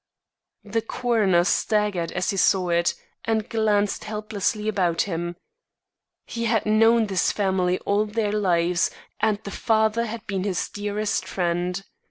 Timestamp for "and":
3.25-3.47, 9.19-9.37